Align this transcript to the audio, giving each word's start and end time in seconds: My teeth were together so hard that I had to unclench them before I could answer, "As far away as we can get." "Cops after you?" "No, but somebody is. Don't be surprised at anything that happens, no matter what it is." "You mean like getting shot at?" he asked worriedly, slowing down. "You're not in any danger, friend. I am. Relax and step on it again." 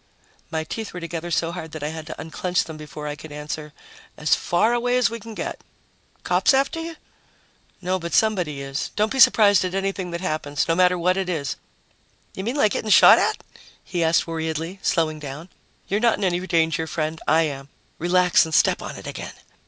My 0.49 0.63
teeth 0.63 0.95
were 0.95 0.99
together 0.99 1.29
so 1.29 1.51
hard 1.51 1.73
that 1.73 1.83
I 1.83 1.89
had 1.89 2.07
to 2.07 2.19
unclench 2.19 2.63
them 2.63 2.75
before 2.75 3.05
I 3.07 3.15
could 3.15 3.31
answer, 3.31 3.71
"As 4.17 4.33
far 4.33 4.73
away 4.73 4.97
as 4.97 5.11
we 5.11 5.19
can 5.19 5.35
get." 5.35 5.61
"Cops 6.23 6.55
after 6.55 6.79
you?" 6.81 6.95
"No, 7.83 7.99
but 7.99 8.15
somebody 8.15 8.63
is. 8.63 8.89
Don't 8.95 9.11
be 9.11 9.19
surprised 9.19 9.63
at 9.63 9.75
anything 9.75 10.09
that 10.09 10.19
happens, 10.21 10.67
no 10.67 10.73
matter 10.73 10.97
what 10.97 11.17
it 11.17 11.29
is." 11.29 11.55
"You 12.33 12.43
mean 12.43 12.55
like 12.55 12.71
getting 12.71 12.89
shot 12.89 13.19
at?" 13.19 13.43
he 13.83 14.03
asked 14.03 14.25
worriedly, 14.25 14.79
slowing 14.81 15.19
down. 15.19 15.49
"You're 15.87 15.99
not 15.99 16.17
in 16.17 16.23
any 16.23 16.39
danger, 16.47 16.87
friend. 16.87 17.21
I 17.27 17.43
am. 17.43 17.69
Relax 17.99 18.43
and 18.43 18.55
step 18.55 18.81
on 18.81 18.95
it 18.95 19.05
again." 19.05 19.33